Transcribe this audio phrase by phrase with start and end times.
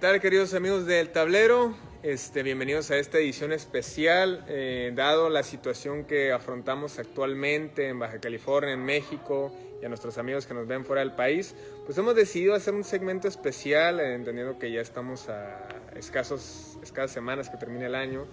[0.00, 1.76] tal queridos amigos del tablero?
[2.02, 8.18] Este, bienvenidos a esta edición especial, eh, dado la situación que afrontamos actualmente en Baja
[8.18, 12.14] California, en México y a nuestros amigos que nos ven fuera del país, pues hemos
[12.14, 17.58] decidido hacer un segmento especial, eh, entendiendo que ya estamos a escasos, escasas semanas que
[17.58, 18.24] termine el año,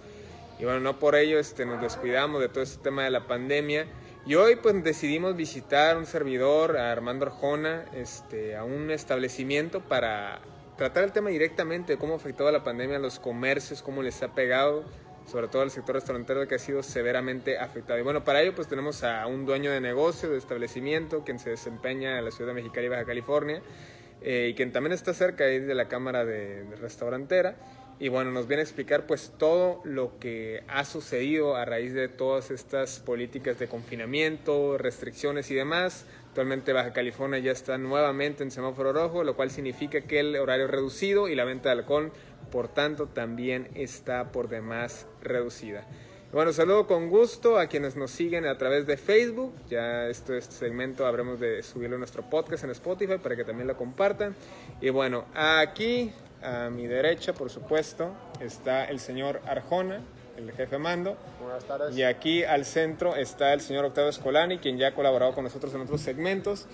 [0.58, 3.84] y bueno, no por ello este, nos descuidamos de todo este tema de la pandemia,
[4.24, 10.40] y hoy pues decidimos visitar un servidor, a Armando Arjona, este, a un establecimiento para
[10.78, 14.22] tratar el tema directamente de cómo ha afectado la pandemia a los comercios, cómo les
[14.22, 14.84] ha pegado,
[15.26, 17.98] sobre todo al sector restaurantero que ha sido severamente afectado.
[17.98, 21.50] Y bueno, para ello pues tenemos a un dueño de negocio, de establecimiento, quien se
[21.50, 23.60] desempeña en la ciudad de Mexicali, Baja California,
[24.22, 27.56] eh, y quien también está cerca de la Cámara de, de Restaurantera.
[27.98, 32.06] Y bueno, nos viene a explicar pues todo lo que ha sucedido a raíz de
[32.06, 36.06] todas estas políticas de confinamiento, restricciones y demás
[36.38, 40.68] Actualmente Baja California ya está nuevamente en semáforo rojo, lo cual significa que el horario
[40.68, 42.12] reducido y la venta de alcohol,
[42.52, 45.84] por tanto, también está por demás reducida.
[46.32, 49.52] Bueno, saludo con gusto a quienes nos siguen a través de Facebook.
[49.68, 53.66] Ya este, este segmento habremos de subirlo a nuestro podcast en Spotify para que también
[53.66, 54.36] lo compartan.
[54.80, 60.02] Y bueno, aquí a mi derecha, por supuesto, está el señor Arjona,
[60.38, 61.16] el jefe mando.
[61.42, 61.96] Buenas tardes.
[61.96, 65.74] Y aquí al centro está el señor Octavio Escolani, quien ya ha colaborado con nosotros
[65.74, 66.66] en otros segmentos.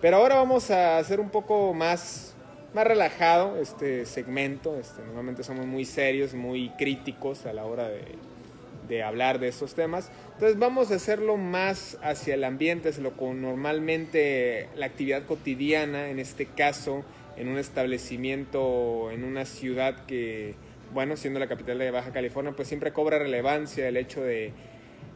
[0.00, 2.34] Pero ahora vamos a hacer un poco más,
[2.74, 4.76] más relajado este segmento.
[4.76, 8.02] Este, normalmente somos muy serios, muy críticos a la hora de,
[8.88, 10.10] de hablar de estos temas.
[10.34, 16.08] Entonces vamos a hacerlo más hacia el ambiente, hacia lo con normalmente la actividad cotidiana,
[16.08, 17.04] en este caso
[17.36, 20.54] en un establecimiento, en una ciudad que
[20.92, 24.52] bueno, siendo la capital de Baja California, pues siempre cobra relevancia el hecho de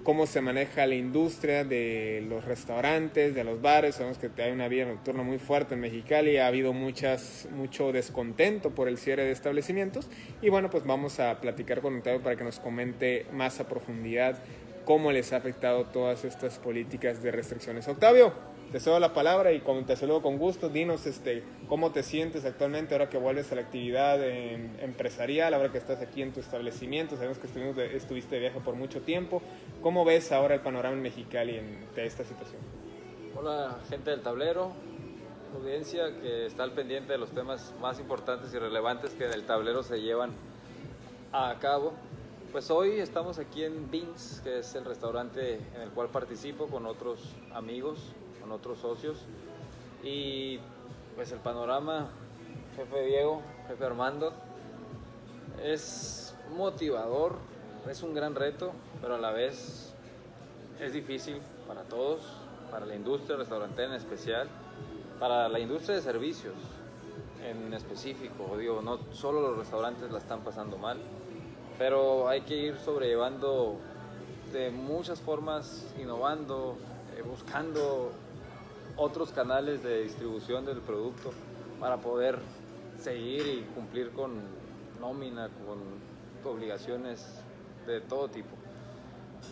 [0.03, 3.97] cómo se maneja la industria de los restaurantes, de los bares.
[3.97, 8.87] Sabemos que hay una vida nocturna muy fuerte en Mexicali, ha habido mucho descontento por
[8.87, 10.09] el cierre de establecimientos.
[10.43, 14.39] Y bueno, pues vamos a platicar con Octavio para que nos comente más a profundidad
[14.85, 17.89] cómo les ha afectado todas estas políticas de restricciones.
[17.89, 18.33] Octavio
[18.73, 22.95] te cedo la palabra y te saludo con gusto, dinos este, cómo te sientes actualmente
[22.95, 27.39] ahora que vuelves a la actividad empresarial, ahora que estás aquí en tu establecimiento, sabemos
[27.39, 27.47] que
[27.97, 29.41] estuviste de viaje por mucho tiempo,
[29.83, 32.61] ¿cómo ves ahora el panorama en Mexicali en, de esta situación?
[33.37, 34.73] Hola gente del tablero,
[35.55, 39.47] audiencia que está al pendiente de los temas más importantes y relevantes que en el
[39.47, 40.33] tablero se llevan
[41.33, 41.93] a cabo.
[42.51, 46.87] Pues hoy estamos aquí en Beans, que es el restaurante en el cual participo con
[46.87, 48.15] otros amigos
[48.53, 49.19] otros socios.
[50.03, 50.59] Y
[51.15, 52.09] pues el panorama,
[52.77, 54.33] jefe Diego, jefe Armando,
[55.63, 57.37] es motivador,
[57.89, 59.95] es un gran reto, pero a la vez
[60.81, 62.21] es difícil para todos,
[62.71, 64.49] para la industria restaurantera en especial,
[65.19, 66.55] para la industria de servicios
[67.45, 68.57] en específico.
[68.59, 70.99] Digo, no solo los restaurantes la están pasando mal,
[71.79, 73.77] pero hay que ir sobrellevando
[74.53, 76.77] de muchas formas, innovando,
[77.17, 78.13] eh, buscando
[78.97, 81.31] otros canales de distribución del producto
[81.81, 82.39] para poder
[82.99, 84.41] seguir y cumplir con
[85.01, 85.79] nómina, con
[86.51, 87.27] obligaciones
[87.87, 88.51] de todo tipo.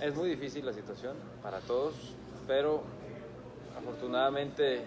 [0.00, 1.94] Es muy difícil la situación para todos,
[2.46, 2.82] pero
[3.78, 4.82] afortunadamente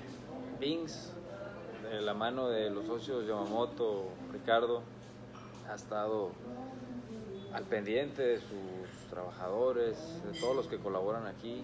[0.60, 1.12] Bings,
[1.92, 4.82] de la mano de los socios Yamamoto, Ricardo,
[5.70, 6.32] ha estado
[7.54, 11.64] al pendiente de sus trabajadores, de todos los que colaboran aquí,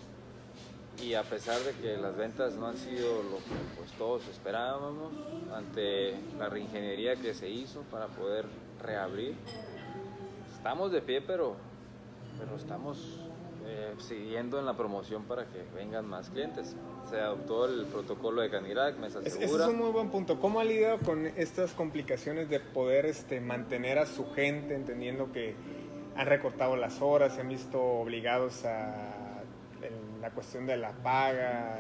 [1.01, 5.11] y a pesar de que las ventas no han sido lo que pues, todos esperábamos
[5.53, 8.45] ante la reingeniería que se hizo para poder
[8.81, 9.35] reabrir,
[10.55, 11.55] estamos de pie, pero,
[12.39, 13.19] pero estamos
[13.65, 16.75] eh, siguiendo en la promoción para que vengan más clientes.
[17.09, 19.63] Se adoptó el protocolo de Canirac, Mesa Es- Segura.
[19.63, 20.39] Ese es un muy buen punto.
[20.39, 25.55] ¿Cómo ha lidiado con estas complicaciones de poder este, mantener a su gente, entendiendo que
[26.15, 29.22] han recortado las horas, se han visto obligados a
[30.23, 31.79] la cuestión de la paga?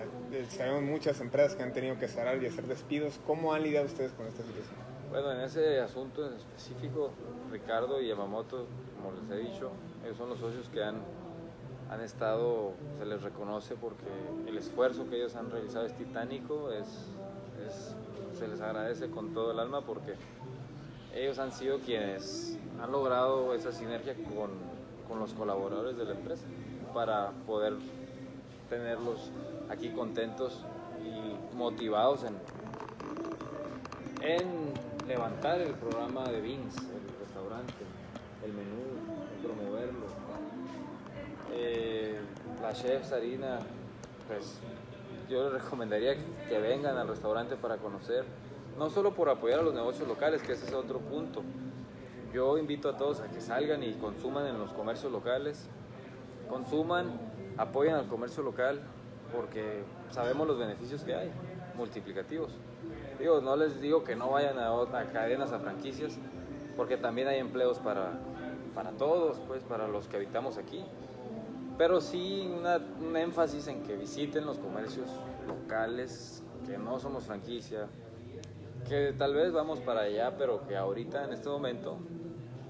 [0.49, 3.17] Sabemos muchas empresas que han tenido que cerrar y hacer despidos.
[3.25, 4.75] ¿Cómo han lidiado ustedes con esta situación?
[5.09, 7.11] Bueno, en ese asunto en específico,
[7.51, 8.65] Ricardo y Yamamoto,
[8.97, 9.71] como les he dicho,
[10.03, 10.97] ellos son los socios que han,
[11.89, 14.03] han estado, se les reconoce porque
[14.45, 17.07] el esfuerzo que ellos han realizado es titánico, es-
[18.37, 20.15] se les agradece con todo el alma porque
[21.15, 24.49] ellos han sido quienes han logrado esa sinergia con,
[25.07, 26.43] con los colaboradores de la empresa
[26.93, 27.73] para poder
[28.69, 29.31] tenerlos
[29.69, 30.65] aquí contentos
[31.03, 32.35] y motivados en,
[34.21, 34.73] en
[35.07, 37.73] levantar el programa de Vince, el restaurante,
[38.43, 38.81] el menú,
[39.35, 40.05] en promoverlo.
[41.51, 42.19] Eh,
[42.61, 43.59] la chef Sarina,
[44.27, 44.59] pues
[45.29, 46.15] yo les recomendaría
[46.47, 48.25] que vengan al restaurante para conocer,
[48.77, 51.43] no solo por apoyar a los negocios locales, que ese es otro punto.
[52.33, 55.67] Yo invito a todos a que salgan y consuman en los comercios locales,
[56.49, 57.19] consuman,
[57.57, 58.81] apoyen al comercio local,
[59.33, 61.31] porque sabemos los beneficios que hay,
[61.75, 62.51] multiplicativos.
[63.19, 64.71] Digo, no les digo que no vayan a,
[65.11, 66.17] cadenas, a franquicias,
[66.75, 68.19] porque también hay empleos para,
[68.75, 70.83] para todos, pues para los que habitamos aquí.
[71.77, 72.51] Pero sí
[72.99, 75.07] un énfasis en que visiten los comercios
[75.47, 77.87] locales, que no somos franquicia,
[78.87, 81.97] que tal vez vamos para allá, pero que ahorita en este momento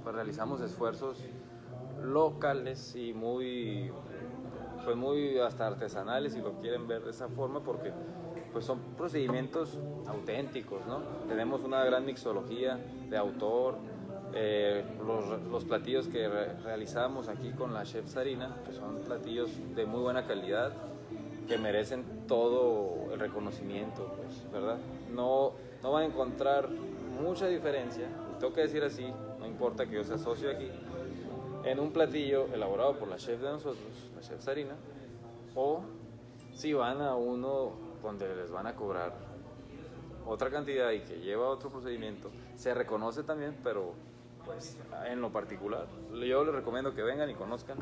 [0.03, 1.23] pues realizamos esfuerzos
[2.03, 3.91] locales y muy
[4.83, 7.91] pues muy hasta artesanales si lo quieren ver de esa forma porque
[8.51, 10.99] pues son procedimientos auténticos, ¿no?
[11.27, 12.77] Tenemos una gran mixología
[13.09, 13.75] de autor,
[14.35, 19.49] eh, los, los platillos que re- realizamos aquí con la chef Sarina, que son platillos
[19.75, 20.71] de muy buena calidad,
[21.47, 24.77] que merecen todo el reconocimiento, pues, ¿verdad?
[25.11, 26.69] No, no van a encontrar
[27.21, 28.07] mucha diferencia,
[28.39, 29.05] tengo que decir así,
[29.39, 30.69] no importa que yo sea socio aquí,
[31.63, 34.75] en un platillo elaborado por la chef de nosotros, la chef Sarina,
[35.55, 35.81] o
[36.53, 39.13] si van a uno donde les van a cobrar
[40.25, 43.93] otra cantidad y que lleva otro procedimiento, se reconoce también, pero
[44.45, 44.77] pues
[45.07, 47.77] en lo particular, yo les recomiendo que vengan y conozcan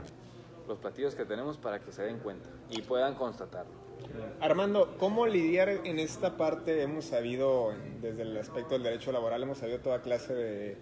[0.67, 3.73] los platillos que tenemos para que se den cuenta y puedan constatarlo.
[4.39, 6.81] Armando, ¿cómo lidiar en esta parte?
[6.81, 10.77] Hemos sabido, desde el aspecto del derecho laboral, hemos sabido toda clase de,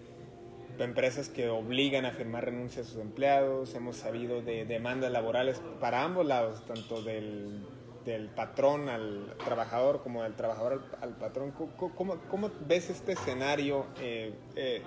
[0.83, 6.03] empresas que obligan a firmar renuncia a sus empleados, hemos sabido de demandas laborales para
[6.03, 7.65] ambos lados, tanto del,
[8.05, 11.51] del patrón al trabajador como del trabajador al, al patrón.
[11.51, 14.83] ¿Cómo, cómo, cómo ves este escenario eh, eh,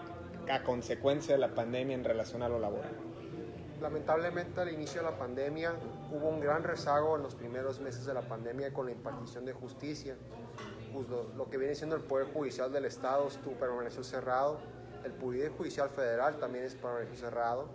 [0.50, 2.92] a consecuencia de la pandemia en relación a lo laboral?
[3.80, 5.74] Lamentablemente al inicio de la pandemia
[6.12, 9.52] hubo un gran rezago en los primeros meses de la pandemia con la impartición de
[9.52, 10.16] justicia.
[10.92, 14.60] Pues lo, lo que viene siendo el Poder Judicial del Estado estuvo, permaneció cerrado,
[15.04, 17.68] el Poder Judicial Federal también es permaneció cerrado.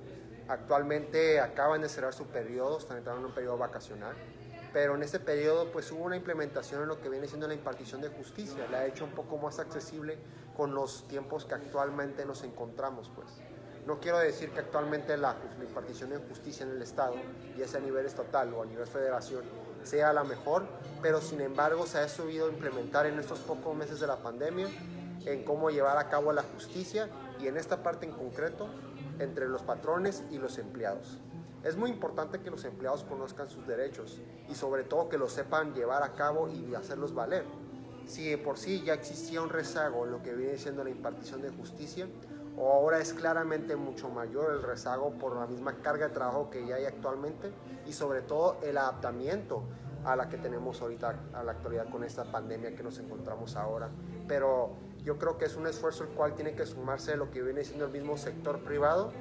[0.47, 4.15] Actualmente acaban de cerrar su periodo, están entrando en un periodo vacacional,
[4.71, 8.01] pero en este periodo pues hubo una implementación en lo que viene siendo la impartición
[8.01, 10.18] de justicia, la ha hecho un poco más accesible
[10.56, 13.27] con los tiempos que actualmente nos encontramos pues.
[13.85, 17.15] No quiero decir que actualmente la, la impartición de justicia en el Estado,
[17.57, 19.44] ya sea a nivel estatal o a nivel federación,
[19.84, 20.65] sea la mejor,
[21.01, 24.67] pero sin embargo se ha sabido implementar en estos pocos meses de la pandemia
[25.31, 28.67] en cómo llevar a cabo la justicia y en esta parte en concreto
[29.19, 31.19] entre los patrones y los empleados.
[31.63, 35.74] Es muy importante que los empleados conozcan sus derechos y sobre todo que los sepan
[35.74, 37.46] llevar a cabo y hacerlos valer.
[38.05, 41.41] Si de por sí ya existía un rezago en lo que viene siendo la impartición
[41.41, 42.07] de justicia,
[42.57, 46.65] o ahora es claramente mucho mayor el rezago por la misma carga de trabajo que
[46.65, 47.51] ya hay actualmente
[47.86, 49.63] y sobre todo el adaptamiento
[50.03, 53.89] a la que tenemos ahorita a la actualidad con esta pandemia que nos encontramos ahora.
[54.27, 54.72] Pero
[55.07, 57.85] yo creo que es un esfuerzo el cual tiene que sumarse lo que viene siendo
[57.85, 59.13] el mismo sector privado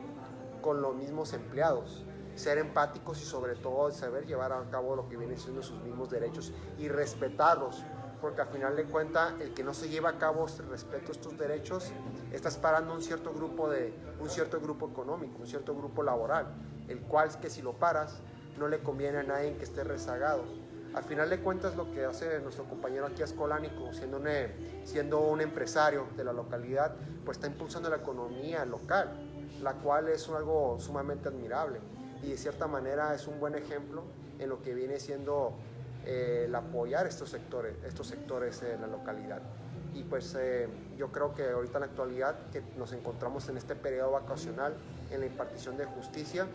[0.61, 2.05] con los mismos empleados.
[2.35, 6.11] Ser empáticos y sobre todo saber llevar a cabo lo que viene siendo sus mismos
[6.11, 7.85] derechos y respetarlos
[8.21, 11.13] porque al final de cuentas el que no se lleva a cabo este respeto a
[11.13, 11.93] estos derechos
[12.33, 16.53] estás parando un cierto grupo de un cierto grupo económico, un cierto grupo laboral,
[16.89, 18.19] el cual es que si lo paras
[18.59, 20.43] no le conviene a nadie que esté rezagado.
[20.97, 24.27] Al final de cuentas lo que hace nuestro compañero aquí Escolánico, siendo un,
[24.85, 29.11] siendo un empresario de la localidad, pues está impulsando la economía local,
[29.63, 31.81] la cual es algo sumamente admirable
[32.23, 34.05] y de cierta manera es un buen ejemplo
[34.39, 35.53] en lo que viene siendo
[36.07, 39.43] eh, el apoyar estos sectores, estos sectores en la localidad.
[39.93, 43.75] Y pues eh, yo creo que ahorita en la actualidad que nos encontramos en este
[43.75, 44.73] periodo vacacional
[45.11, 46.47] en la impartición de justicia,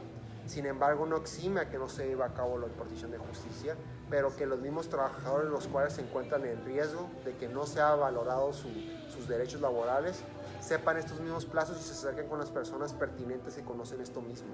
[0.45, 3.75] Sin embargo, no exime a que no se lleve a cabo la impartición de justicia,
[4.09, 7.95] pero que los mismos trabajadores los cuales se encuentran en riesgo de que no sea
[7.95, 10.23] valorado sus derechos laborales
[10.59, 14.49] sepan estos mismos plazos y se acerquen con las personas pertinentes que conocen esto mismo,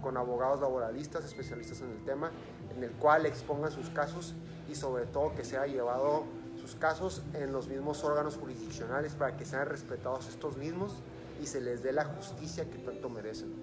[0.00, 2.30] con abogados laboralistas especialistas en el tema,
[2.74, 4.34] en el cual expongan sus casos
[4.68, 6.24] y sobre todo que sea llevado
[6.60, 11.02] sus casos en los mismos órganos jurisdiccionales para que sean respetados estos mismos
[11.40, 13.54] y se les dé la justicia que tanto merecen.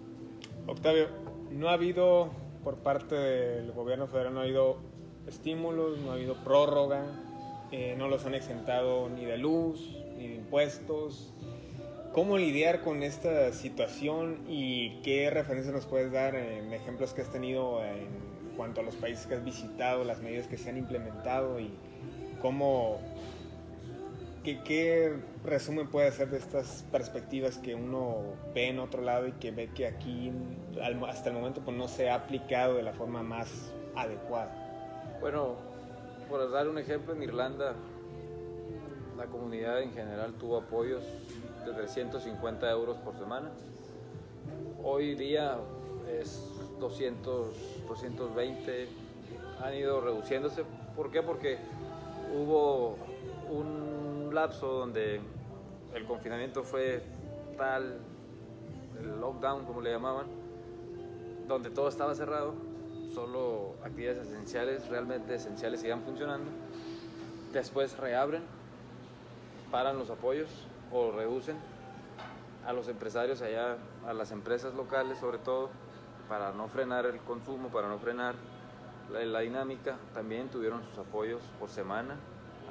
[0.66, 1.08] Octavio,
[1.58, 2.30] no ha habido
[2.64, 4.78] por parte del gobierno federal, no ha habido
[5.28, 7.06] estímulos, no ha habido prórroga,
[7.72, 11.34] eh, no los han exentado ni de luz, ni de impuestos.
[12.14, 17.32] ¿Cómo lidiar con esta situación y qué referencias nos puedes dar en ejemplos que has
[17.32, 18.08] tenido en
[18.56, 21.72] cuanto a los países que has visitado, las medidas que se han implementado y
[22.42, 23.00] cómo,
[24.48, 25.14] qué, qué
[25.44, 28.22] resumen puede hacer de estas perspectivas que uno
[28.56, 30.32] ve en otro lado y que ve que aquí
[31.06, 33.50] hasta el momento pues, no se ha aplicado de la forma más
[33.94, 35.18] adecuada?
[35.20, 35.56] Bueno,
[36.30, 37.76] por dar un ejemplo, en Irlanda
[39.18, 41.04] la comunidad en general tuvo apoyos
[41.66, 43.50] de 350 euros por semana.
[44.82, 45.58] Hoy día
[46.22, 46.42] es
[46.80, 48.88] 200, 220,
[49.62, 50.64] han ido reduciéndose.
[50.96, 51.22] ¿Por qué?
[51.22, 51.58] Porque
[52.34, 52.96] hubo
[53.50, 53.87] un
[54.38, 55.20] lapso donde
[55.96, 57.02] el confinamiento fue
[57.58, 57.98] tal,
[59.00, 60.28] el lockdown como le llamaban,
[61.48, 62.54] donde todo estaba cerrado,
[63.16, 66.52] solo actividades esenciales, realmente esenciales, siguen funcionando.
[67.52, 68.44] Después reabren,
[69.72, 71.58] paran los apoyos o reducen
[72.64, 75.72] a los empresarios allá, a las empresas locales sobre todo,
[76.30, 78.36] para no frenar el consumo, para no frenar
[79.12, 82.18] la, dinámica, también tuvieron sus apoyos por semana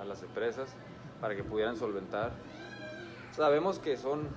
[0.00, 0.76] a las empresas
[1.20, 2.32] para que pudieran solventar.
[3.32, 4.28] Sabemos que son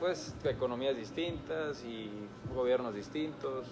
[0.00, 2.10] pues economías distintas y
[2.54, 3.66] gobiernos distintos,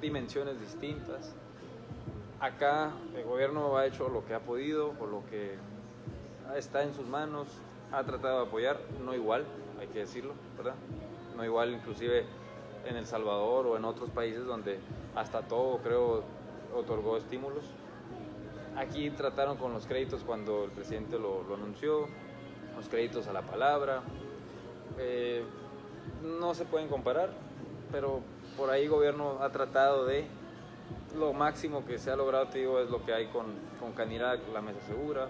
[0.00, 1.34] dimensiones distintas.
[2.40, 5.54] Acá el gobierno ha hecho lo que ha podido, por lo que
[6.56, 7.48] está en sus manos,
[7.92, 9.44] ha tratado de apoyar, no igual,
[9.80, 10.74] hay que decirlo, ¿verdad?
[11.36, 12.26] No igual inclusive
[12.86, 14.78] en El Salvador o en otros países donde
[15.14, 16.22] hasta todo creo
[16.74, 17.64] otorgó estímulos.
[18.76, 22.08] Aquí trataron con los créditos cuando el presidente lo, anunció,
[22.76, 24.02] los créditos a la palabra.
[24.98, 25.44] Eh,
[26.22, 27.30] no se pueden comparar,
[27.92, 28.20] pero
[28.56, 30.26] por ahí el gobierno ha tratado de
[31.16, 33.46] lo máximo que se ha logrado, te digo, es lo que hay con,
[33.78, 35.28] con Canirac, la mesa segura,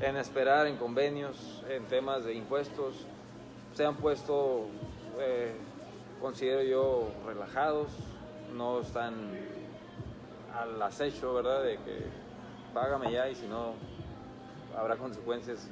[0.00, 3.06] en esperar en convenios, en temas de impuestos,
[3.74, 4.66] se han puesto,
[5.20, 5.54] eh,
[6.20, 7.88] considero yo, relajados,
[8.54, 9.14] no están
[10.52, 11.62] al acecho, ¿verdad?
[11.62, 12.25] De que
[12.76, 13.72] págame ya y si no
[14.76, 15.66] habrá consecuencias.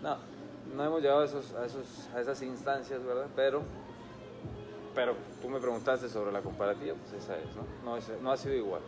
[0.00, 0.16] No,
[0.76, 3.26] no hemos llegado a, esos, a, esos, a esas instancias, ¿verdad?
[3.34, 3.62] Pero,
[4.94, 7.64] pero tú me preguntaste sobre la comparativa, pues esa es, ¿no?
[7.84, 8.82] No, no ha sido igual.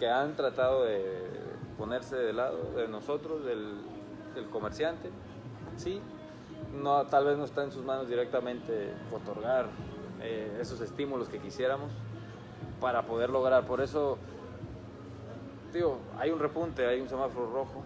[0.00, 1.30] Que han tratado de
[1.76, 3.82] ponerse de lado de nosotros, del,
[4.34, 5.10] del comerciante,
[5.76, 6.00] sí,
[6.72, 9.66] no, tal vez no está en sus manos directamente otorgar
[10.22, 11.90] eh, esos estímulos que quisiéramos
[12.80, 13.66] para poder lograr.
[13.66, 14.16] Por eso,
[16.18, 17.82] hay un repunte, hay un semáforo rojo,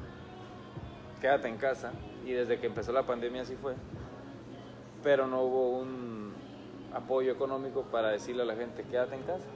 [1.20, 1.92] quédate en casa,
[2.24, 3.74] y desde que empezó la pandemia así fue,
[5.02, 6.32] pero no hubo un
[6.92, 9.46] apoyo económico para decirle a la gente, quédate en casa,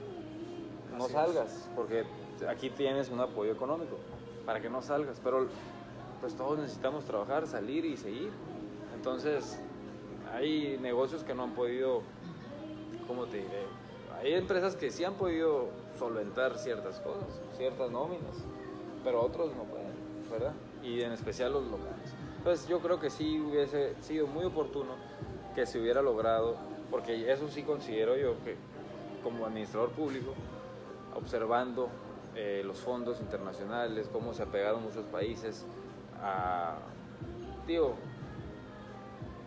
[0.97, 2.05] no salgas, porque
[2.47, 3.97] aquí tienes un apoyo económico
[4.45, 5.47] para que no salgas, pero
[6.21, 8.31] pues todos necesitamos trabajar, salir y seguir.
[8.95, 9.59] Entonces,
[10.33, 12.01] hay negocios que no han podido,
[13.07, 13.65] ¿cómo te diré?
[14.19, 18.35] Hay empresas que sí han podido solventar ciertas cosas, ciertas nóminas,
[19.03, 19.93] pero otros no pueden,
[20.31, 20.53] ¿verdad?
[20.83, 22.13] Y en especial los locales.
[22.37, 24.93] Entonces, yo creo que sí hubiese sido muy oportuno
[25.55, 26.57] que se hubiera logrado,
[26.91, 28.55] porque eso sí considero yo que
[29.23, 30.33] como administrador público,
[31.15, 31.89] observando
[32.35, 35.65] eh, los fondos internacionales, cómo se ha pegado muchos países
[36.21, 36.75] a...
[37.65, 37.95] Digo,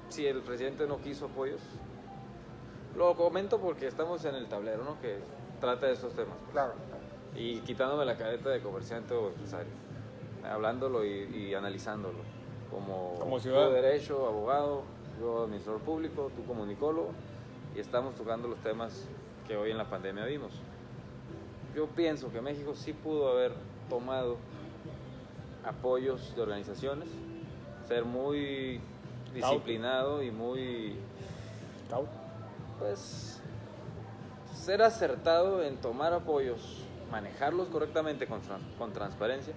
[0.09, 1.61] si el presidente no quiso apoyos,
[2.97, 4.97] lo comento porque estamos en el tablero, ¿no?
[5.61, 6.37] Trata de estos temas.
[6.39, 6.53] Pues.
[6.53, 6.73] Claro.
[7.37, 9.73] Y quitándome la cadeta de comerciante o empresario,
[10.45, 12.19] hablándolo y, analizándolo.
[12.71, 13.71] Como, como ciudadano.
[13.71, 14.83] de derecho, abogado,
[15.19, 17.13] yo administrador público, tú comunicólogo,
[17.75, 19.07] y estamos tocando los temas
[19.47, 20.53] que hoy en la pandemia vimos
[21.79, 23.53] yo pienso que México sí pudo haber
[23.89, 24.37] tomado
[25.65, 27.09] apoyos de organizaciones,
[27.87, 28.81] ser muy
[29.33, 30.97] disciplinado y muy...
[32.81, 33.41] Pues
[34.69, 36.61] ser acertado en tomar apoyos,
[37.11, 38.43] manejarlos correctamente con,
[38.77, 39.55] con transparencia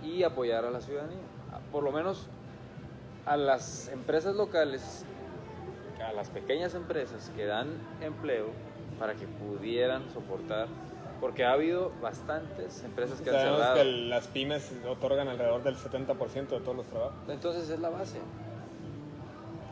[0.00, 1.18] y apoyar a la ciudadanía.
[1.72, 2.28] Por lo menos
[3.26, 5.04] a las empresas locales,
[6.00, 7.66] a las pequeñas empresas que dan
[8.00, 8.46] empleo,
[9.00, 10.68] para que pudieran soportar,
[11.20, 13.74] porque ha habido bastantes empresas que han Sabemos cerrado.
[13.74, 17.16] que las pymes otorgan alrededor del 70% de todos los trabajos.
[17.26, 18.18] Entonces es la base.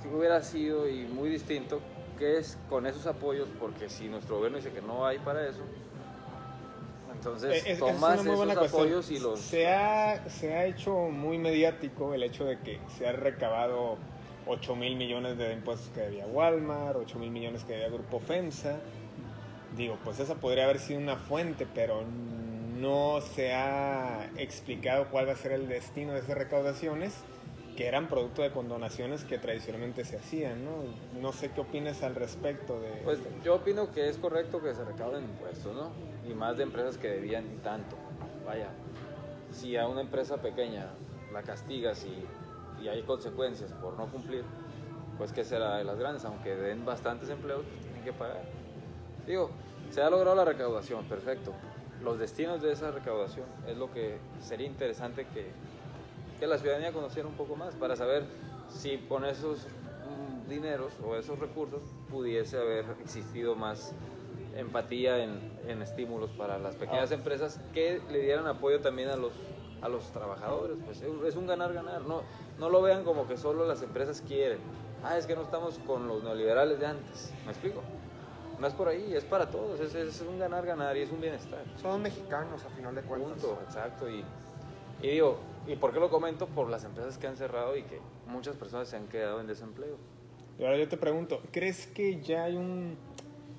[0.02, 1.78] Si hubiera sido y muy distinto,
[2.22, 5.62] que es con esos apoyos, porque si nuestro gobierno dice que no hay para eso,
[7.12, 8.82] entonces Eh, es- es tomas buena esos cuestión.
[8.82, 9.40] apoyos y los...
[9.40, 13.96] Se ha, se ha hecho muy mediático el hecho de que se ha recabado
[14.46, 18.76] 8 mil millones de impuestos que debía Walmart, 8 mil millones que debía Grupo FEMSA.
[19.76, 22.02] Digo, pues esa podría haber sido una fuente, pero
[22.78, 27.14] no se ha explicado cuál va a ser el destino de esas recaudaciones
[27.76, 30.84] que eran producto de condonaciones que tradicionalmente se hacían, ¿no?
[31.20, 32.90] No sé qué opinas al respecto de...
[33.04, 35.90] Pues yo opino que es correcto que se recauden impuestos, ¿no?
[36.28, 37.96] Y más de empresas que debían y tanto.
[38.46, 38.68] Vaya,
[39.50, 40.90] si a una empresa pequeña
[41.32, 44.44] la castigas y, y hay consecuencias por no cumplir,
[45.16, 48.42] pues qué será de las grandes, aunque den bastantes empleos, pues tienen que pagar.
[49.26, 49.50] Digo,
[49.90, 51.52] se ha logrado la recaudación, perfecto.
[52.02, 55.50] Los destinos de esa recaudación es lo que sería interesante que,
[56.42, 58.24] que la ciudadanía conociera un poco más para saber
[58.68, 61.80] si con esos mm, dineros o esos recursos
[62.10, 63.92] pudiese haber existido más
[64.56, 69.34] empatía en, en estímulos para las pequeñas empresas que le dieran apoyo también a los
[69.82, 70.78] a los trabajadores.
[70.84, 72.22] Pues es un ganar ganar no
[72.58, 74.58] no lo vean como que solo las empresas quieren.
[75.04, 77.32] Ah es que no estamos con los neoliberales de antes.
[77.44, 77.82] Me explico
[78.58, 79.78] no es por ahí es para todos.
[79.78, 81.62] Es, es un ganar ganar y es un bienestar.
[81.80, 83.30] Son mexicanos a final de cuentas.
[83.30, 84.10] Punto, exacto.
[84.10, 84.24] Y,
[85.02, 86.46] y digo, ¿y por qué lo comento?
[86.46, 89.96] Por las empresas que han cerrado y que muchas personas se han quedado en desempleo.
[90.58, 92.96] Y ahora yo te pregunto, ¿crees que ya hay un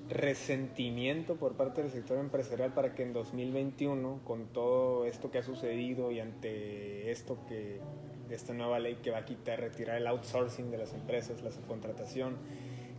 [0.08, 5.42] resentimiento por parte del sector empresarial para que en 2021, con todo esto que ha
[5.42, 7.80] sucedido y ante esto que,
[8.30, 12.36] esta nueva ley que va a quitar, retirar el outsourcing de las empresas, la subcontratación,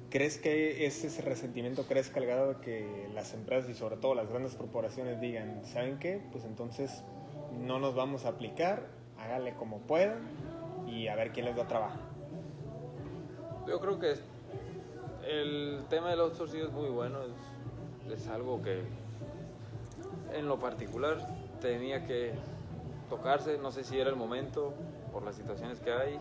[0.09, 4.15] ¿crees que ese, ese resentimiento crezca al grado de que las empresas y sobre todo
[4.15, 6.21] las grandes corporaciones digan, ¿saben qué?
[6.31, 7.03] Pues entonces
[7.62, 8.88] no nos vamos a aplicar,
[9.19, 10.19] hágale como puedan
[10.88, 11.99] y a ver quién les da trabajo.
[13.67, 14.15] Yo creo que
[15.27, 18.84] el tema del outsourcing es muy bueno, es, es algo que
[20.34, 21.17] en lo particular
[21.62, 22.34] tenía que
[23.10, 24.73] tocarse, no sé si era el momento
[25.12, 26.19] por las situaciones que hay,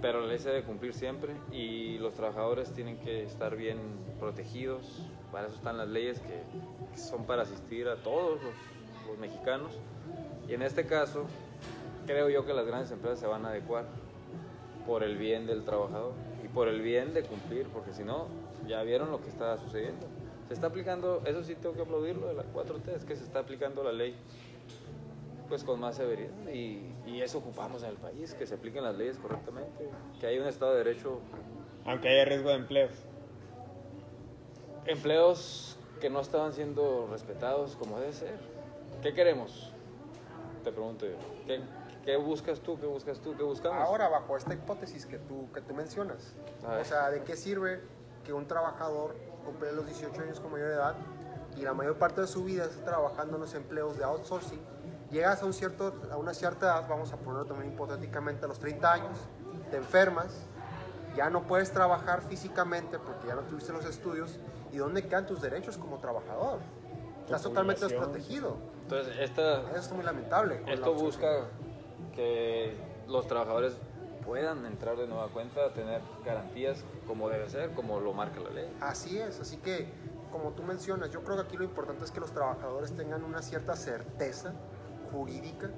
[0.00, 3.78] pero la ley se debe cumplir siempre y los trabajadores tienen que estar bien
[4.18, 8.52] protegidos, para eso están las leyes que son para asistir a todos los,
[9.06, 9.72] los mexicanos
[10.48, 11.24] y en este caso
[12.06, 13.86] creo yo que las grandes empresas se van a adecuar
[14.86, 16.12] por el bien del trabajador
[16.44, 18.26] y por el bien de cumplir, porque si no,
[18.66, 20.06] ya vieron lo que está sucediendo.
[20.48, 23.38] Se está aplicando, eso sí tengo que aplaudirlo de la 4T, es que se está
[23.38, 24.14] aplicando la ley
[25.48, 28.96] pues con más severidad y, y eso ocupamos en el país, que se apliquen las
[28.96, 29.88] leyes correctamente,
[30.20, 31.20] que haya un Estado de Derecho,
[31.86, 32.92] Aunque haya riesgo de empleos.
[34.86, 38.38] empleos que no estaban siendo respetados como debe ser.
[39.04, 39.70] ¿Qué queremos?
[40.64, 41.16] Te pregunto yo.
[41.46, 41.60] ¿Qué,
[42.06, 42.80] qué buscas tú?
[42.80, 43.36] ¿Qué buscas tú?
[43.36, 43.86] ¿Qué buscamos?
[43.86, 47.82] Ahora, bajo esta hipótesis que tú, que tú mencionas, o sea, ¿de qué sirve
[48.24, 49.14] que un trabajador
[49.44, 50.94] cumple los 18 años con mayor edad
[51.54, 54.62] y la mayor parte de su vida está trabajando en los empleos de outsourcing?
[55.10, 58.58] Llegas a, un cierto, a una cierta edad, vamos a ponerlo también hipotéticamente a los
[58.58, 59.18] 30 años,
[59.70, 60.46] te enfermas,
[61.14, 64.40] ya no puedes trabajar físicamente porque ya no tuviste los estudios,
[64.72, 66.60] ¿y dónde quedan tus derechos como trabajador?
[67.24, 68.56] Estás totalmente desprotegido.
[68.82, 70.60] Entonces, esta, Eso es muy lamentable.
[70.66, 71.46] Esto busca
[72.14, 72.76] que
[73.08, 73.76] los trabajadores
[74.24, 78.72] puedan entrar de nueva cuenta, tener garantías como debe ser, como lo marca la ley.
[78.80, 79.88] Así es, así que
[80.32, 83.40] como tú mencionas, yo creo que aquí lo importante es que los trabajadores tengan una
[83.42, 84.52] cierta certeza
[85.12, 85.70] jurídica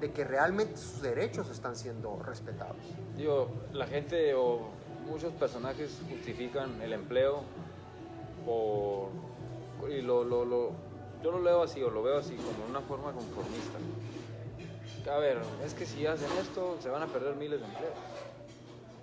[0.00, 2.76] de que realmente sus derechos están siendo respetados.
[3.16, 4.68] Digo, la gente o
[5.06, 7.42] muchos personajes justifican el empleo
[8.44, 9.10] por...
[9.90, 10.72] Y lo, lo, lo-
[11.22, 13.78] yo lo leo así o lo veo así, como una forma conformista.
[15.10, 17.94] A ver, es que si hacen esto se van a perder miles de empleos.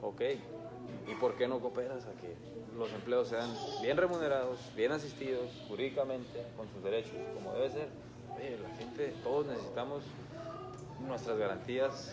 [0.01, 0.21] Ok,
[1.07, 2.35] ¿y por qué no cooperas a que
[2.77, 3.49] los empleos sean
[3.81, 7.87] bien remunerados, bien asistidos jurídicamente, con sus derechos, como debe ser?
[8.37, 10.03] Oye, la gente, todos necesitamos
[11.07, 12.11] nuestras garantías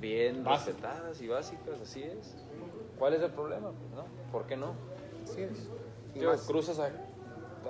[0.00, 0.66] bien Básicas.
[0.74, 2.34] respetadas y básicas, así es.
[2.98, 3.68] ¿Cuál es el problema?
[3.94, 4.04] ¿no?
[4.32, 4.72] ¿Por qué no?
[5.24, 5.50] Así es.
[6.14, 6.90] Y Tío, más- cruzas a-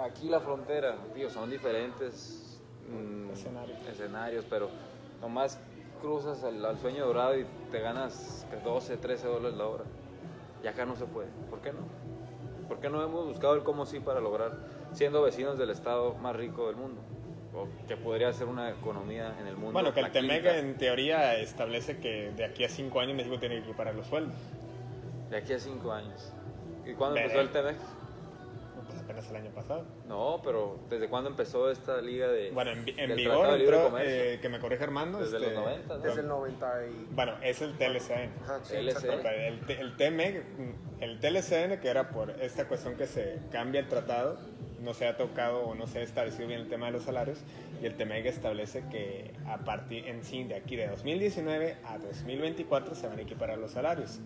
[0.02, 3.78] aquí la frontera, tío, son diferentes mm, Escenarios.
[3.88, 4.68] escenarios, pero
[5.20, 5.58] nomás
[6.00, 9.84] cruzas al, al sueño dorado y te ganas 12, 13 dólares la hora.
[10.62, 11.28] Y acá no se puede.
[11.50, 11.80] ¿Por qué no?
[12.68, 14.52] ¿Por qué no hemos buscado el cómo sí para lograr,
[14.92, 17.00] siendo vecinos del estado más rico del mundo?
[17.54, 19.72] O que podría ser una economía en el mundo.
[19.72, 23.56] Bueno, que el TEMEC en teoría establece que de aquí a cinco años México tiene
[23.56, 24.34] que equiparar los sueldos.
[25.30, 26.32] De aquí a 5 años.
[26.87, 27.26] ¿Y cuándo Veré.
[27.26, 27.76] empezó el TEMEC?
[28.88, 29.85] Pues apenas el año pasado.
[30.07, 34.59] No, pero ¿desde cuándo empezó esta liga de Bueno, en, vigor entró, eh, que me
[34.59, 35.18] corrige Armando.
[35.18, 36.01] Desde este, los 90, ¿no?
[36.01, 37.14] Desde el 90 y...
[37.14, 38.33] Bueno, es el TLCN.
[38.42, 38.77] Ajá, sí.
[38.77, 40.42] El, el TMEG,
[41.01, 44.38] el TLCN, que era por esta cuestión que se cambia el tratado,
[44.81, 47.38] no se ha tocado o no se ha establecido bien el tema de los salarios,
[47.83, 52.94] y el TMEG establece que a partir en sí, de aquí de 2019 a 2024
[52.94, 54.20] se van a equiparar los salarios.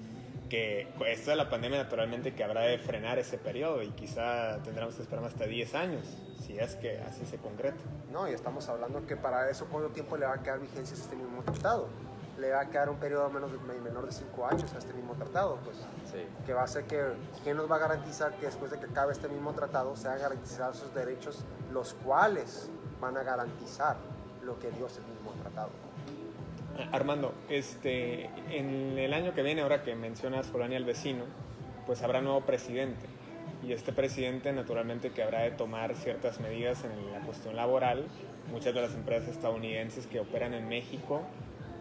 [0.53, 4.95] Que esto de la pandemia, naturalmente, que habrá de frenar ese periodo y quizá tendremos
[4.95, 6.05] que esperar hasta 10 años,
[6.47, 7.81] si es que así se concreta.
[8.12, 11.01] No, y estamos hablando que para eso cuánto tiempo le va a quedar vigencia a
[11.01, 11.88] este mismo tratado.
[12.38, 15.15] Le va a quedar un periodo menos de, menor de 5 años a este mismo
[15.15, 15.79] tratado, pues.
[16.12, 16.23] Sí.
[16.45, 17.03] Que va a hacer que,
[17.43, 20.19] ¿quién nos va a garantizar que después de que acabe este mismo tratado se van
[20.19, 22.69] a garantizar sus derechos, los cuales
[23.01, 23.97] van a garantizar
[24.43, 25.71] lo que dio ese mismo tratado?
[26.90, 31.24] Armando, este, en el año que viene, ahora que mencionas Polonia el vecino,
[31.87, 33.06] pues habrá nuevo presidente.
[33.66, 38.06] Y este presidente naturalmente que habrá de tomar ciertas medidas en la cuestión laboral.
[38.50, 41.22] Muchas de las empresas estadounidenses que operan en México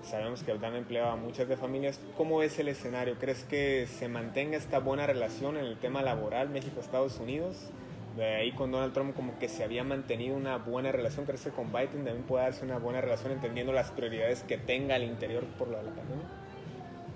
[0.04, 2.00] sabemos que dan empleo a muchas de familias.
[2.18, 3.16] ¿Cómo es el escenario?
[3.20, 7.70] ¿Crees que se mantenga esta buena relación en el tema laboral México-Estados Unidos?
[8.16, 11.26] De ahí con Donald Trump como que se había mantenido una buena relación.
[11.26, 14.96] ¿Crees que con Biden también puede darse una buena relación entendiendo las prioridades que tenga
[14.96, 16.26] al interior por lo de la pandemia?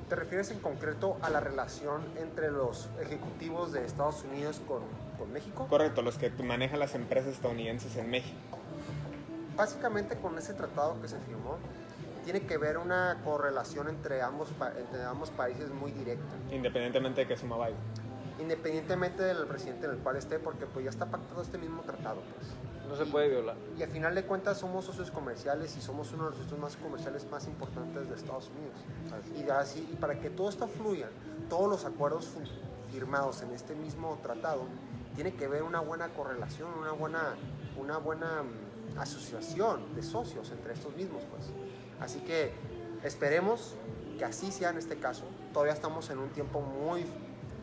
[0.09, 4.83] ¿Te refieres en concreto a la relación entre los ejecutivos de Estados Unidos con,
[5.17, 5.65] con México?
[5.67, 8.59] Correcto, los que manejan las empresas estadounidenses en México.
[9.57, 11.57] Básicamente con ese tratado que se firmó,
[12.23, 16.35] tiene que ver una correlación entre ambos, entre ambos países muy directa.
[16.51, 17.77] Independientemente de que suma Biden.
[18.39, 22.21] Independientemente del presidente en el cual esté, porque pues ya está pactado este mismo tratado,
[22.35, 22.47] pues.
[22.87, 23.55] No se puede violar.
[23.77, 26.75] Y al final de cuentas somos socios comerciales y somos uno de los socios más
[26.77, 28.77] comerciales más importantes de Estados Unidos.
[29.35, 31.09] Y, así, y para que todo esto fluya,
[31.49, 32.29] todos los acuerdos
[32.91, 34.67] firmados en este mismo tratado,
[35.15, 37.35] tiene que haber una buena correlación, una buena,
[37.77, 41.23] una buena mm, asociación de socios entre estos mismos.
[41.31, 41.51] Pues.
[41.99, 42.53] Así que
[43.03, 43.75] esperemos
[44.19, 45.23] que así sea en este caso.
[45.53, 47.05] Todavía estamos en un tiempo muy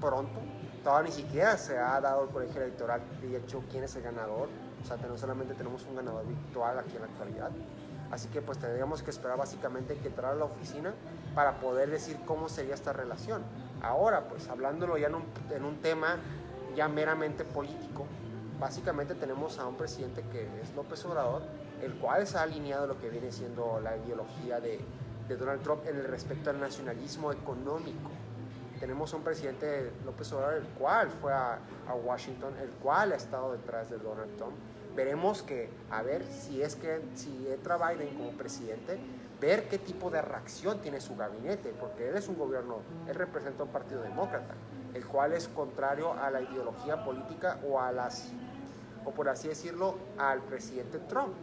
[0.00, 0.40] pronto.
[0.82, 4.48] Todavía ni siquiera se ha dado el colegio electoral de hecho quién es el ganador.
[4.82, 7.50] O sea, no solamente tenemos un ganador virtual aquí en la actualidad.
[8.10, 10.92] Así que pues tendríamos que esperar básicamente que entrara a la oficina
[11.34, 13.42] para poder decir cómo sería esta relación.
[13.80, 16.18] Ahora, pues hablándolo ya en un, en un tema
[16.76, 18.04] ya meramente político,
[18.60, 21.42] básicamente tenemos a un presidente que es López Obrador,
[21.80, 24.78] el cual se ha alineado a lo que viene siendo la ideología de,
[25.26, 28.10] de Donald Trump en el respecto al nacionalismo económico.
[28.82, 33.14] Tenemos a un presidente López Obrador, el cual fue a, a Washington, el cual ha
[33.14, 34.54] estado detrás de Donald Trump.
[34.96, 38.98] Veremos que, a ver si es que, si entra Biden como presidente,
[39.40, 43.62] ver qué tipo de reacción tiene su gabinete, porque él es un gobierno, él representa
[43.62, 44.54] un partido demócrata,
[44.94, 48.32] el cual es contrario a la ideología política o a las,
[49.04, 51.34] o por así decirlo, al presidente Trump.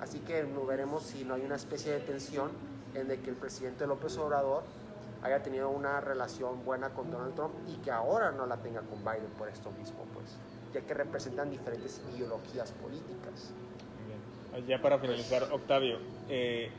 [0.00, 2.50] Así que no veremos si no hay una especie de tensión
[2.94, 4.64] en de que el presidente López Obrador
[5.22, 8.98] haya tenido una relación buena con Donald Trump y que ahora no la tenga con
[9.00, 10.36] Biden por esto mismo, pues,
[10.72, 13.52] ya que representan diferentes ideologías políticas.
[14.06, 14.66] Bien.
[14.66, 16.70] Ya para finalizar, Octavio, eh,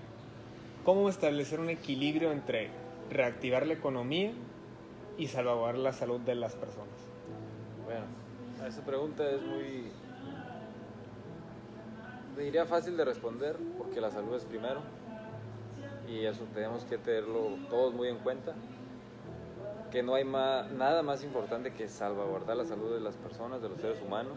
[0.85, 2.69] ¿cómo establecer un equilibrio entre
[3.09, 4.31] reactivar la economía
[5.17, 6.87] y salvaguardar la salud de las personas?
[7.85, 8.05] Bueno,
[8.67, 9.91] esa pregunta es muy...
[12.37, 14.81] Diría fácil de responder porque la salud es primero
[16.09, 18.53] y eso tenemos que tenerlo todos muy en cuenta.
[19.91, 23.69] Que no hay ma- nada más importante que salvaguardar la salud de las personas, de
[23.69, 24.33] los seres humanos.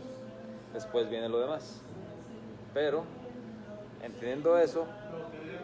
[0.73, 1.81] Después viene lo demás.
[2.73, 3.05] Pero,
[4.03, 4.87] entendiendo eso,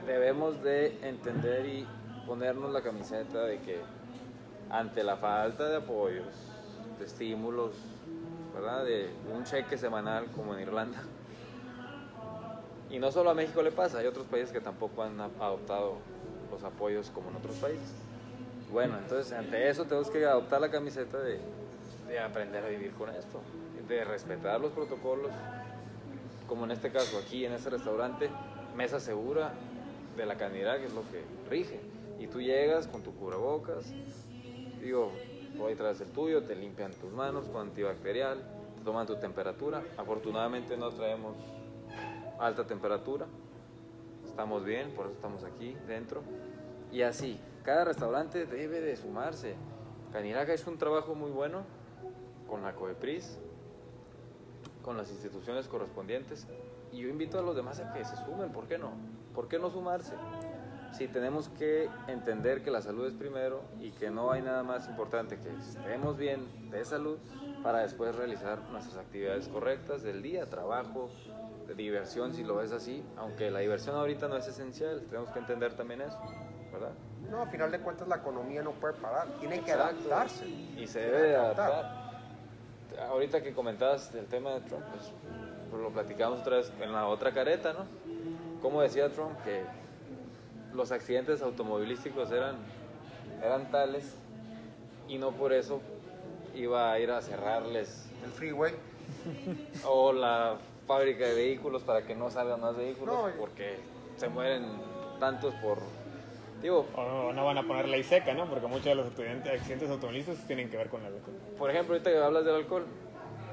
[0.07, 1.87] debemos de entender y
[2.27, 3.81] ponernos la camiseta de que
[4.71, 6.27] ante la falta de apoyos,
[6.99, 7.73] de estímulos,
[8.55, 8.85] ¿verdad?
[8.85, 11.03] De un cheque semanal como en Irlanda.
[12.90, 15.96] Y no solo a México le pasa, hay otros países que tampoco han adoptado
[16.51, 17.94] los apoyos como en otros países.
[18.72, 21.38] Bueno, entonces ante eso tenemos que adoptar la camiseta de,
[22.09, 23.40] de aprender a vivir con esto,
[23.88, 25.33] de respetar los protocolos,
[26.46, 28.31] como en este caso aquí en este restaurante,
[28.77, 29.53] mesa segura
[30.16, 31.81] de la cantidad que es lo que rige.
[32.18, 33.92] Y tú llegas con tu cubrebocas,
[34.81, 35.12] digo,
[35.61, 38.38] hoy traes el tuyo, te limpian tus manos con antibacterial,
[38.77, 39.83] te toman tu temperatura.
[39.96, 41.37] Afortunadamente no traemos
[42.38, 43.27] alta temperatura,
[44.24, 46.22] estamos bien, por eso estamos aquí dentro.
[46.92, 49.57] Y así, cada restaurante debe de sumarse.
[50.12, 51.64] Caniraca es un trabajo muy bueno
[52.48, 53.38] con la COEPRIS,
[54.83, 56.46] con las instituciones correspondientes.
[56.92, 58.92] Y yo invito a los demás a que se sumen, ¿por qué no?
[59.35, 60.14] ¿Por qué no sumarse?
[60.92, 64.88] sí tenemos que entender que la salud es primero y que no hay nada más
[64.88, 67.18] importante que estemos bien de salud
[67.62, 71.11] para después realizar nuestras actividades correctas del día, trabajo,
[71.76, 75.74] diversión, si lo ves así, aunque la diversión ahorita no es esencial, tenemos que entender
[75.74, 76.18] también eso,
[76.72, 76.92] ¿verdad?
[77.31, 80.46] No, a final de cuentas la economía no puede parar, tiene que adaptarse.
[80.46, 82.09] Y se debe de adaptar.
[83.09, 85.12] Ahorita que comentabas del tema de Trump, pues,
[85.70, 87.85] pues lo platicamos otra vez en la otra careta, ¿no?
[88.62, 89.64] Como decía Trump que
[90.72, 92.57] los accidentes automovilísticos eran,
[93.42, 94.14] eran tales
[95.07, 95.81] y no por eso
[96.54, 98.74] iba a ir a cerrarles El freeway.
[99.85, 100.57] o la
[100.88, 103.77] fábrica de vehículos para que no salgan más vehículos No, porque
[104.16, 104.64] se mueren
[105.20, 105.79] tantos por
[106.61, 108.48] digo O no, no van a poner ley seca, ¿no?
[108.48, 111.35] Porque muchos de los estudiantes, accidentes automovilísticos tienen que ver con la alcohol.
[111.57, 112.85] Por ejemplo, ahorita que hablas del alcohol,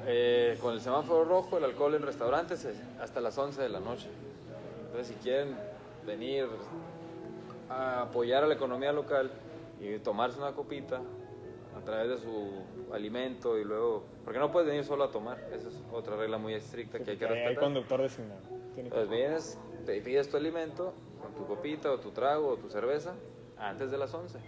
[0.08, 3.80] eh, con el semáforo rojo, el alcohol en restaurantes es hasta las 11 de la
[3.80, 4.08] noche.
[4.88, 5.56] Entonces, si quieren
[6.06, 6.48] venir
[7.69, 9.32] a apoyar a la economía local
[9.80, 11.02] y tomarse una copita
[11.86, 14.04] través de su alimento y luego...
[14.24, 17.17] Porque no puedes venir solo a tomar, esa es otra regla muy estricta que hay
[17.17, 17.63] que Porque hay respetar.
[17.63, 18.41] conductor designado.
[18.76, 23.13] Entonces vienes, te pides tu alimento con tu copita o tu trago o tu cerveza
[23.58, 24.39] antes de las 11.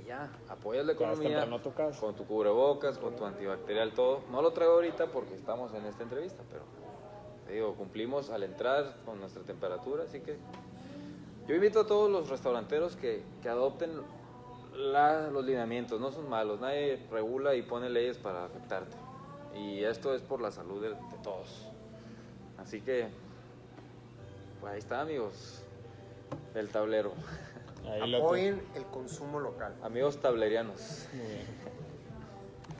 [0.00, 4.20] Y ya, apoyas la economía tu con tu cubrebocas, con tu antibacterial, todo.
[4.30, 6.62] No lo traigo ahorita porque estamos en esta entrevista, pero
[7.46, 10.36] te digo, cumplimos al entrar con nuestra temperatura, así que
[11.48, 13.90] yo invito a todos los restauranteros que, que adopten
[14.74, 18.96] la- los lineamientos, no son malos, nadie regula y pone leyes para afectarte.
[19.56, 21.66] Y esto es por la salud de, de todos.
[22.58, 23.08] Así que,
[24.60, 25.62] pues ahí está, amigos,
[26.54, 27.12] el tablero.
[27.90, 29.74] Ahí lo Apoyen el consumo local.
[29.82, 31.08] Amigos tablerianos.
[31.14, 31.46] Muy bien.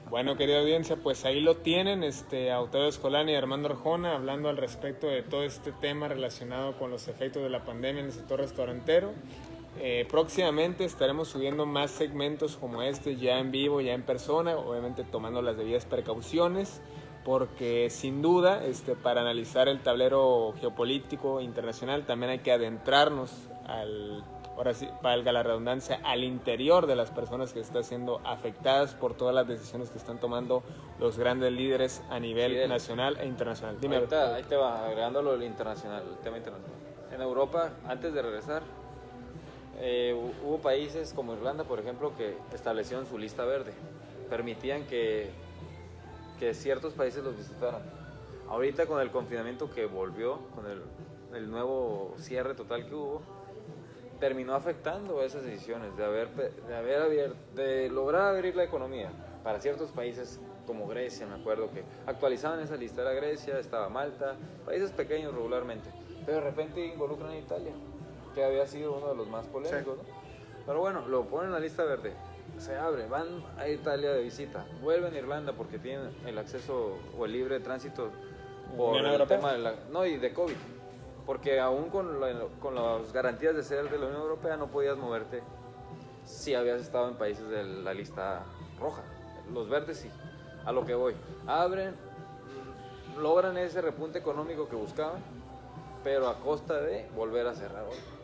[0.09, 4.57] Bueno, querida audiencia, pues ahí lo tienen, este, Autorio Escolani y Armando Arjona hablando al
[4.57, 8.39] respecto de todo este tema relacionado con los efectos de la pandemia en el sector
[8.41, 9.13] restaurantero.
[9.79, 15.03] Eh, próximamente estaremos subiendo más segmentos como este ya en vivo, ya en persona, obviamente
[15.03, 16.81] tomando las debidas precauciones,
[17.23, 23.31] porque sin duda este, para analizar el tablero geopolítico internacional también hay que adentrarnos
[23.65, 24.23] al,
[24.57, 29.15] ahora sí, valga la redundancia, al interior de las personas que están siendo afectadas por
[29.15, 30.63] todas las decisiones que están tomando
[30.99, 33.79] los grandes líderes a nivel nacional e internacional.
[33.79, 36.77] Dime, ahí te va, agregándolo el internacional, el tema internacional.
[37.11, 38.63] En Europa, antes de regresar,
[39.81, 43.73] eh, hu- hubo países como Irlanda, por ejemplo, que establecieron su lista verde.
[44.29, 45.29] Permitían que,
[46.39, 47.81] que ciertos países los visitaran.
[48.47, 50.81] Ahorita con el confinamiento que volvió, con el,
[51.35, 53.21] el nuevo cierre total que hubo,
[54.19, 56.29] terminó afectando esas decisiones de haber,
[56.67, 59.09] de haber abierto, de lograr abrir la economía
[59.43, 64.35] para ciertos países como Grecia, me acuerdo que actualizaban esa lista, era Grecia, estaba Malta,
[64.63, 65.89] países pequeños regularmente,
[66.25, 67.71] pero de repente involucran a Italia,
[68.33, 70.03] que había sido uno de los más polémicos, ¿no?
[70.65, 72.13] Pero bueno, lo ponen en la lista verde,
[72.57, 77.25] se abre, van a Italia de visita, vuelven a Irlanda porque tienen el acceso o
[77.25, 78.09] el libre tránsito
[78.77, 79.37] por el Europea.
[79.37, 80.55] tema de la, no, y de COVID.
[81.25, 84.97] Porque aún con, la- con las garantías de ser de la Unión Europea no podías
[84.97, 85.41] moverte
[86.25, 88.43] si habías estado en países de la lista
[88.79, 89.03] roja.
[89.53, 90.09] Los verdes sí.
[90.65, 91.15] A lo que voy.
[91.47, 91.95] Abren,
[93.19, 95.21] logran ese repunte económico que buscaban,
[96.03, 97.97] pero a costa de volver a cerrar hoy.
[97.97, 98.20] ¿Me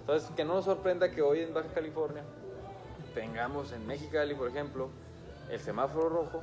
[0.00, 2.22] Entonces, que no nos sorprenda que hoy en Baja California
[3.14, 4.88] tengamos en Mexicali, por ejemplo,
[5.50, 6.42] el semáforo rojo,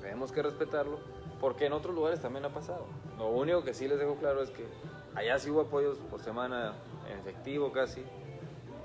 [0.00, 0.98] tenemos que respetarlo,
[1.40, 2.86] porque en otros lugares también ha pasado.
[3.18, 4.66] Lo único que sí les dejo claro es que
[5.14, 6.74] allá sí hubo apoyos por semana
[7.10, 8.02] en efectivo casi.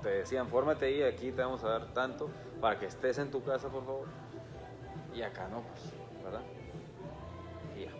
[0.02, 2.28] Te decían, fórmate ahí, aquí te vamos a dar tanto
[2.60, 4.06] para que estés en tu casa, por favor.
[5.14, 6.42] Y acá no, pues, ¿verdad?
[7.76, 7.92] Y ya.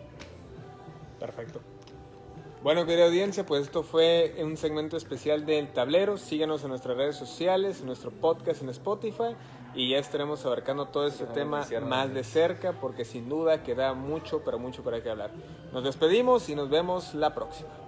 [1.19, 1.61] Perfecto.
[2.63, 6.17] Bueno, querida audiencia, pues esto fue un segmento especial del tablero.
[6.17, 9.35] Síganos en nuestras redes sociales, en nuestro podcast en Spotify
[9.75, 14.43] y ya estaremos abarcando todo este tema más de cerca porque sin duda queda mucho,
[14.45, 15.31] pero mucho para que hablar.
[15.73, 17.82] Nos despedimos y nos vemos la próxima.